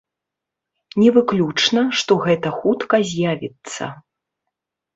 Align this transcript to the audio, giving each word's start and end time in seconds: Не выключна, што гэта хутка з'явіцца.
Не 1.01 1.09
выключна, 1.17 1.83
што 2.01 2.17
гэта 2.25 2.55
хутка 2.59 2.95
з'явіцца. 3.13 3.83